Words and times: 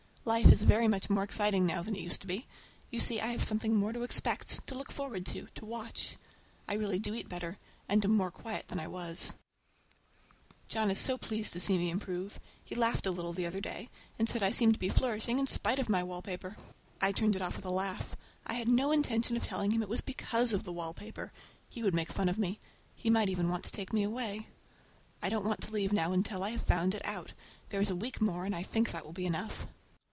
Life 0.23 0.51
is 0.51 0.61
very 0.61 0.87
much 0.87 1.09
more 1.09 1.23
exciting 1.23 1.65
now 1.65 1.81
than 1.81 1.95
it 1.95 2.01
used 2.03 2.21
to 2.21 2.27
be. 2.27 2.45
You 2.91 2.99
see 2.99 3.19
I 3.19 3.31
have 3.31 3.43
something 3.43 3.75
more 3.75 3.91
to 3.91 4.03
expect, 4.03 4.67
to 4.67 4.75
look 4.75 4.91
forward 4.91 5.25
to, 5.25 5.47
to 5.55 5.65
watch. 5.65 6.15
I 6.69 6.75
really 6.75 6.99
do 6.99 7.15
eat 7.15 7.27
better, 7.27 7.57
and 7.89 8.05
am 8.05 8.11
more 8.11 8.29
quiet 8.29 8.67
than 8.67 8.79
I 8.79 8.87
was. 8.87 9.33
John 10.67 10.91
is 10.91 10.99
so 10.99 11.17
pleased 11.17 11.53
to 11.53 11.59
see 11.59 11.75
me 11.75 11.89
improve! 11.89 12.39
He 12.63 12.75
laughed 12.75 13.07
a 13.07 13.11
little 13.11 13.33
the 13.33 13.47
other 13.47 13.59
day, 13.59 13.89
and 14.19 14.29
said 14.29 14.43
I 14.43 14.51
seemed 14.51 14.73
to 14.73 14.79
be 14.79 14.89
flourishing 14.89 15.39
in 15.39 15.47
spite 15.47 15.79
of 15.79 15.89
my 15.89 16.03
wallpaper. 16.03 16.55
I 17.01 17.11
turned 17.13 17.35
it 17.35 17.41
off 17.41 17.55
with 17.55 17.65
a 17.65 17.71
laugh. 17.71 18.15
I 18.45 18.53
had 18.53 18.67
no 18.69 18.91
intention 18.91 19.35
of 19.35 19.41
telling 19.41 19.71
him 19.71 19.81
it 19.81 19.89
was 19.89 20.01
because 20.01 20.53
of 20.53 20.65
the 20.65 20.71
wallpaper—he 20.71 21.81
would 21.81 21.95
make 21.95 22.11
fun 22.13 22.29
of 22.29 22.37
me. 22.37 22.59
He 22.93 23.09
might 23.09 23.29
even 23.29 23.49
want 23.49 23.63
to 23.63 23.71
take 23.71 23.91
me 23.91 24.03
away. 24.03 24.45
I 25.19 25.29
don't 25.29 25.45
want 25.45 25.61
to 25.61 25.71
leave 25.71 25.91
now 25.91 26.11
until 26.13 26.43
I 26.43 26.51
have 26.51 26.61
found 26.61 26.93
it 26.93 27.03
out. 27.05 27.33
There 27.69 27.81
is 27.81 27.89
a 27.89 27.95
week 27.95 28.21
more, 28.21 28.45
and 28.45 28.55
I 28.55 28.61
think 28.61 28.91
that 28.91 29.03
will 29.03 29.13
be 29.13 29.25
enough. 29.25 29.65